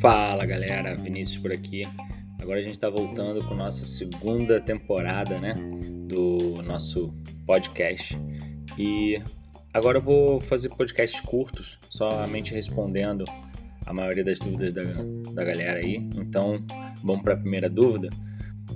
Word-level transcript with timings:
Fala 0.00 0.46
galera, 0.46 0.94
Vinícius 0.94 1.38
por 1.38 1.50
aqui. 1.50 1.82
Agora 2.40 2.60
a 2.60 2.62
gente 2.62 2.74
está 2.74 2.88
voltando 2.88 3.42
com 3.48 3.54
nossa 3.54 3.84
segunda 3.84 4.60
temporada, 4.60 5.38
né, 5.40 5.52
do 6.06 6.62
nosso 6.62 7.12
podcast. 7.44 8.16
E 8.78 9.20
agora 9.74 9.98
eu 9.98 10.02
vou 10.02 10.40
fazer 10.40 10.68
podcasts 10.68 11.20
curtos, 11.20 11.80
somente 11.90 12.54
respondendo 12.54 13.24
a 13.84 13.92
maioria 13.92 14.22
das 14.22 14.38
dúvidas 14.38 14.72
da, 14.72 14.84
da 15.32 15.44
galera 15.44 15.80
aí. 15.80 15.96
Então, 16.14 16.64
vamos 17.02 17.22
para 17.22 17.34
a 17.34 17.36
primeira 17.36 17.68
dúvida. 17.68 18.10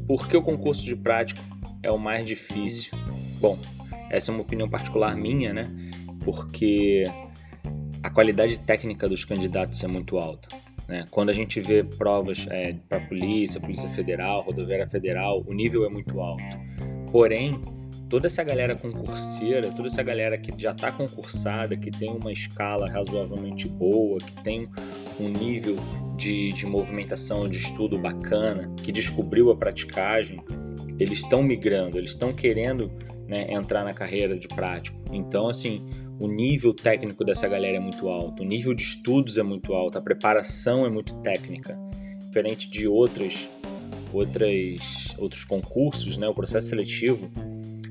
Por 0.07 0.27
que 0.27 0.37
o 0.37 0.43
concurso 0.43 0.85
de 0.85 0.97
prático 0.97 1.41
é 1.83 1.91
o 1.91 1.99
mais 1.99 2.25
difícil? 2.25 2.91
Bom, 3.41 3.59
essa 4.11 4.31
é 4.31 4.35
uma 4.35 4.43
opinião 4.43 4.69
particular 4.69 5.17
minha, 5.17 5.53
né? 5.53 5.63
Porque 6.25 7.05
a 8.03 8.11
qualidade 8.11 8.59
técnica 8.59 9.09
dos 9.09 9.25
candidatos 9.25 9.83
é 9.83 9.87
muito 9.87 10.19
alta. 10.19 10.49
Né? 10.89 11.05
Quando 11.11 11.31
a 11.31 11.33
gente 11.33 11.61
vê 11.61 11.85
provas 11.85 12.47
é, 12.51 12.75
para 12.89 13.01
polícia, 13.01 13.61
polícia 13.61 13.89
federal, 13.91 14.43
rodoviária 14.43 14.89
federal, 14.89 15.45
o 15.47 15.53
nível 15.53 15.85
é 15.85 15.89
muito 15.89 16.21
alto. 16.21 16.43
Porém, 17.13 17.61
toda 18.09 18.27
essa 18.27 18.43
galera 18.43 18.75
concurseira, 18.75 19.71
toda 19.71 19.87
essa 19.87 20.03
galera 20.03 20.37
que 20.37 20.53
já 20.61 20.73
está 20.73 20.91
concursada, 20.91 21.77
que 21.77 21.91
tem 21.91 22.11
uma 22.11 22.33
escala 22.33 22.91
razoavelmente 22.91 23.69
boa, 23.69 24.19
que 24.19 24.43
tem 24.43 24.69
um 25.19 25.29
nível 25.29 25.77
de, 26.17 26.53
de 26.53 26.67
movimentação, 26.67 27.49
de 27.49 27.59
estudo 27.59 27.97
bacana, 27.97 28.69
que 28.83 28.91
descobriu 28.91 29.51
a 29.51 29.57
praticagem, 29.57 30.43
eles 30.99 31.21
estão 31.21 31.43
migrando, 31.43 31.97
eles 31.99 32.11
estão 32.11 32.33
querendo 32.33 32.91
né, 33.29 33.47
entrar 33.53 33.85
na 33.85 33.95
carreira 33.95 34.37
de 34.37 34.49
prático. 34.49 34.99
Então, 35.13 35.49
assim, 35.49 35.87
o 36.21 36.29
nível 36.29 36.73
técnico 36.75 37.25
dessa 37.25 37.49
galera 37.49 37.79
é 37.79 37.81
muito 37.81 38.09
alto, 38.09 38.43
o 38.43 38.47
nível 38.47 38.75
de 38.75 38.83
estudos 38.83 39.39
é 39.39 39.43
muito 39.43 39.73
alto, 39.73 39.99
a 39.99 40.03
preparação 40.03 40.85
é 40.85 40.91
muito 40.91 41.17
técnica, 41.23 41.79
diferente 42.27 42.71
de 42.71 42.87
outras, 42.87 43.49
outras 44.13 45.15
outros 45.19 45.45
concursos, 45.45 46.19
né, 46.19 46.29
o 46.29 46.35
processo 46.35 46.69
seletivo 46.69 47.31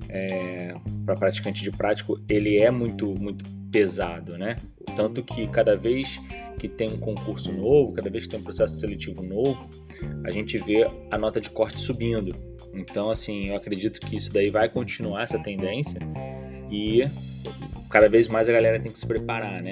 é, 0.09 0.75
para 1.05 1.15
praticante 1.15 1.63
de 1.63 1.71
prático 1.71 2.19
ele 2.29 2.61
é 2.61 2.69
muito 2.71 3.07
muito 3.19 3.43
pesado, 3.71 4.37
né? 4.37 4.55
Tanto 4.95 5.23
que 5.23 5.47
cada 5.47 5.75
vez 5.75 6.19
que 6.57 6.67
tem 6.67 6.91
um 6.91 6.97
concurso 6.97 7.51
novo, 7.53 7.93
cada 7.93 8.09
vez 8.09 8.25
que 8.25 8.31
tem 8.31 8.39
um 8.39 8.43
processo 8.43 8.79
seletivo 8.79 9.23
novo, 9.23 9.69
a 10.25 10.31
gente 10.31 10.57
vê 10.57 10.89
a 11.09 11.17
nota 11.17 11.39
de 11.39 11.49
corte 11.49 11.79
subindo. 11.79 12.35
Então, 12.73 13.09
assim, 13.09 13.47
eu 13.47 13.55
acredito 13.55 13.99
que 13.99 14.15
isso 14.15 14.33
daí 14.33 14.49
vai 14.49 14.67
continuar 14.67 15.23
essa 15.23 15.39
tendência 15.39 15.99
e 16.69 17.07
cada 17.89 18.07
vez 18.07 18.27
mais 18.27 18.47
a 18.47 18.53
galera 18.53 18.79
tem 18.79 18.91
que 18.91 18.99
se 18.99 19.05
preparar, 19.05 19.61
né? 19.63 19.71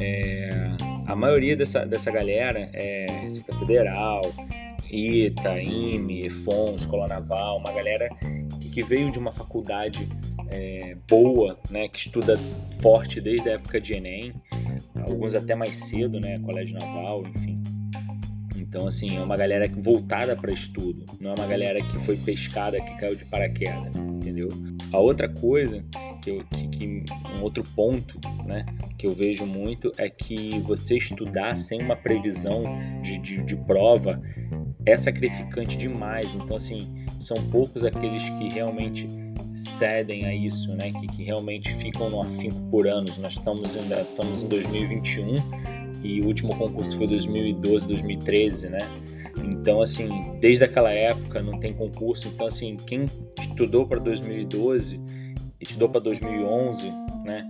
É, 0.00 0.50
a 1.06 1.16
maioria 1.16 1.56
dessa, 1.56 1.86
dessa 1.86 2.10
galera 2.10 2.68
é 2.74 3.06
Receita 3.22 3.58
Federal, 3.58 4.20
ITA, 4.90 5.62
IME, 5.62 6.26
EFON, 6.26 6.74
Escola 6.74 7.08
Naval, 7.08 7.58
uma 7.58 7.72
galera 7.72 8.10
que, 8.60 8.68
que 8.70 8.82
veio 8.84 9.10
de 9.10 9.18
uma 9.18 9.32
faculdade 9.32 10.08
é, 10.50 10.94
boa, 11.08 11.58
né, 11.70 11.88
que 11.88 11.98
estuda 11.98 12.38
forte 12.80 13.20
desde 13.20 13.48
a 13.48 13.52
época 13.54 13.80
de 13.80 13.94
Enem, 13.94 14.34
alguns 15.06 15.34
até 15.34 15.54
mais 15.54 15.76
cedo, 15.76 16.20
né, 16.20 16.38
Colégio 16.38 16.78
Naval, 16.78 17.24
enfim. 17.26 17.77
Então, 18.60 18.86
assim, 18.86 19.16
é 19.16 19.20
uma 19.20 19.36
galera 19.36 19.68
voltada 19.68 20.36
para 20.36 20.52
estudo, 20.52 21.06
não 21.20 21.30
é 21.30 21.34
uma 21.38 21.46
galera 21.46 21.82
que 21.82 21.98
foi 22.00 22.16
pescada, 22.16 22.80
que 22.80 22.96
caiu 22.98 23.14
de 23.14 23.24
paraquedas, 23.24 23.96
entendeu? 23.96 24.48
A 24.92 24.98
outra 24.98 25.28
coisa, 25.28 25.84
que, 26.22 26.30
eu, 26.30 26.44
que, 26.44 26.68
que 26.68 27.04
um 27.38 27.42
outro 27.42 27.62
ponto, 27.74 28.18
né, 28.44 28.66
que 28.96 29.06
eu 29.06 29.14
vejo 29.14 29.46
muito 29.46 29.92
é 29.96 30.08
que 30.10 30.58
você 30.60 30.96
estudar 30.96 31.56
sem 31.56 31.80
uma 31.80 31.96
previsão 31.96 32.64
de, 33.02 33.18
de, 33.18 33.42
de 33.42 33.56
prova 33.56 34.20
é 34.84 34.96
sacrificante 34.96 35.76
demais. 35.76 36.34
Então, 36.34 36.56
assim, 36.56 37.06
são 37.18 37.36
poucos 37.50 37.84
aqueles 37.84 38.22
que 38.22 38.48
realmente 38.48 39.06
cedem 39.52 40.24
a 40.24 40.34
isso, 40.34 40.74
né? 40.74 40.92
Que, 40.92 41.06
que 41.08 41.24
realmente 41.24 41.74
ficam 41.74 42.08
no 42.08 42.20
afinco 42.20 42.60
por 42.70 42.88
anos. 42.88 43.18
Nós 43.18 43.34
estamos, 43.34 43.76
ainda, 43.76 44.00
estamos 44.02 44.42
em 44.42 44.48
2021 44.48 45.34
e 46.02 46.20
o 46.20 46.26
último 46.26 46.54
concurso 46.56 46.96
foi 46.96 47.06
2012, 47.06 47.86
2013, 47.86 48.68
né? 48.70 48.78
Então, 49.44 49.80
assim, 49.80 50.08
desde 50.40 50.64
aquela 50.64 50.92
época 50.92 51.42
não 51.42 51.58
tem 51.58 51.72
concurso. 51.72 52.28
Então, 52.28 52.46
assim, 52.46 52.76
quem 52.76 53.06
estudou 53.40 53.86
para 53.86 53.98
2012 53.98 55.00
e 55.60 55.64
estudou 55.64 55.88
para 55.88 56.00
2011, 56.00 56.90
né? 57.24 57.44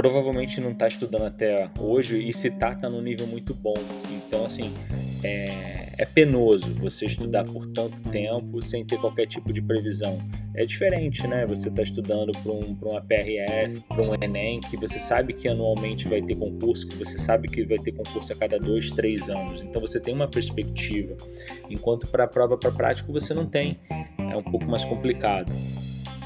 Provavelmente 0.00 0.62
não 0.62 0.70
está 0.70 0.88
estudando 0.88 1.26
até 1.26 1.68
hoje 1.78 2.26
e 2.26 2.32
se 2.32 2.48
está, 2.48 2.72
está 2.72 2.88
num 2.88 3.02
nível 3.02 3.26
muito 3.26 3.52
bom. 3.52 3.74
Então, 4.10 4.46
assim, 4.46 4.72
é, 5.22 5.92
é 5.98 6.06
penoso 6.06 6.72
você 6.76 7.04
estudar 7.04 7.44
por 7.44 7.66
tanto 7.66 8.00
tempo 8.08 8.62
sem 8.62 8.82
ter 8.82 8.98
qualquer 8.98 9.26
tipo 9.26 9.52
de 9.52 9.60
previsão. 9.60 10.18
É 10.56 10.64
diferente, 10.64 11.26
né? 11.26 11.44
Você 11.44 11.68
está 11.68 11.82
estudando 11.82 12.32
para 12.32 12.50
um, 12.50 12.78
uma 12.80 13.02
PRF, 13.02 13.82
para 13.86 14.02
um 14.02 14.14
Enem, 14.24 14.60
que 14.60 14.76
você 14.78 14.98
sabe 14.98 15.34
que 15.34 15.46
anualmente 15.46 16.08
vai 16.08 16.22
ter 16.22 16.34
concurso, 16.34 16.88
que 16.88 16.96
você 16.96 17.18
sabe 17.18 17.46
que 17.48 17.62
vai 17.66 17.76
ter 17.76 17.92
concurso 17.92 18.32
a 18.32 18.36
cada 18.36 18.58
dois, 18.58 18.90
três 18.92 19.28
anos. 19.28 19.60
Então 19.60 19.82
você 19.82 20.00
tem 20.00 20.14
uma 20.14 20.28
perspectiva. 20.28 21.14
Enquanto 21.68 22.06
para 22.06 22.24
a 22.24 22.26
prova 22.26 22.56
para 22.56 22.72
prático 22.72 23.12
você 23.12 23.34
não 23.34 23.44
tem. 23.44 23.78
É 24.18 24.34
um 24.34 24.42
pouco 24.42 24.64
mais 24.64 24.82
complicado. 24.86 25.52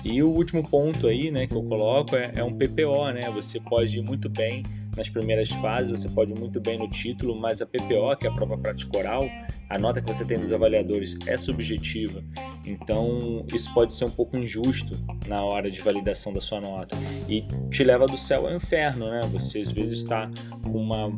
E 0.04 0.22
o 0.22 0.28
último 0.28 0.62
ponto 0.62 1.06
aí, 1.06 1.30
né, 1.30 1.46
que 1.46 1.54
eu 1.54 1.62
coloco 1.62 2.14
é, 2.14 2.30
é 2.36 2.44
um 2.44 2.52
PPO, 2.52 3.10
né? 3.12 3.30
Você 3.30 3.58
pode 3.58 3.98
ir 3.98 4.02
muito 4.02 4.28
bem 4.28 4.62
nas 4.96 5.08
primeiras 5.08 5.48
fases, 5.50 5.90
você 5.90 6.08
pode 6.08 6.32
ir 6.32 6.38
muito 6.38 6.60
bem 6.60 6.78
no 6.78 6.88
título, 6.88 7.34
mas 7.34 7.62
a 7.62 7.66
PPO, 7.66 8.16
que 8.18 8.26
é 8.26 8.30
a 8.30 8.32
prova 8.32 8.56
prática 8.56 8.98
oral, 8.98 9.28
a 9.68 9.78
nota 9.78 10.00
que 10.00 10.06
você 10.06 10.24
tem 10.24 10.38
dos 10.38 10.52
avaliadores 10.52 11.16
é 11.26 11.38
subjetiva. 11.38 12.22
Então, 12.66 13.44
isso 13.52 13.72
pode 13.72 13.94
ser 13.94 14.04
um 14.04 14.10
pouco 14.10 14.36
injusto 14.36 14.94
na 15.26 15.42
hora 15.42 15.70
de 15.70 15.80
validação 15.80 16.32
da 16.32 16.40
sua 16.40 16.60
nota 16.60 16.96
e 17.28 17.42
te 17.70 17.82
leva 17.82 18.06
do 18.06 18.16
céu 18.16 18.46
ao 18.46 18.54
inferno, 18.54 19.10
né? 19.10 19.22
Você 19.32 19.60
às 19.60 19.70
vezes 19.70 19.98
está 19.98 20.30
com 20.62 20.78
uma 20.78 21.10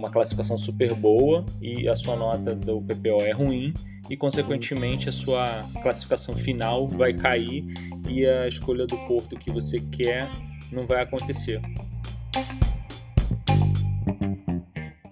uma 0.00 0.10
classificação 0.10 0.56
super 0.56 0.94
boa 0.94 1.44
e 1.60 1.86
a 1.86 1.94
sua 1.94 2.16
nota 2.16 2.54
do 2.54 2.80
PPO 2.80 3.22
é 3.22 3.32
ruim 3.32 3.72
e 4.08 4.16
consequentemente 4.16 5.08
a 5.08 5.12
sua 5.12 5.64
classificação 5.82 6.34
final 6.34 6.88
vai 6.88 7.12
cair 7.12 7.64
e 8.08 8.26
a 8.26 8.48
escolha 8.48 8.86
do 8.86 8.96
porto 9.06 9.36
que 9.36 9.50
você 9.50 9.78
quer 9.78 10.30
não 10.72 10.86
vai 10.86 11.02
acontecer. 11.02 11.60